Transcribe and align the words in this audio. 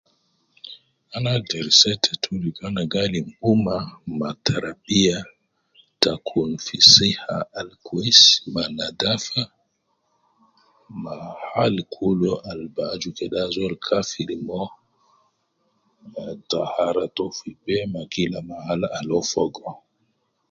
Ana 1.15 1.29
agder 1.37 1.67
setetu 1.79 2.29
ligo 2.41 2.61
ana 2.67 2.83
gi 2.91 2.99
alim 3.05 3.27
umma 3.51 3.77
na 4.19 4.29
tarabiya 4.45 5.17
ta 6.01 6.13
kun 6.27 6.51
fi 6.65 6.77
siha 6.93 7.37
al 7.59 7.69
kwesi 7.85 8.33
ma 8.53 8.63
nadafa 8.77 9.41
ma 11.03 11.15
hal 11.51 11.75
kulu 11.93 12.31
al 12.49 12.61
bi 12.75 12.81
aju 12.93 13.09
ke 13.17 13.25
ajol 13.45 13.73
kafir 13.85 14.29
mo 14.47 14.61
ah, 16.21 16.33
tahara 16.49 17.05
to 17.15 17.25
fi 17.37 17.49
be 17.63 17.75
ma 17.93 18.01
kila 18.13 18.39
mahal 18.49 18.81
al 18.97 19.07
uwo 19.15 19.23
fogo 19.31 19.65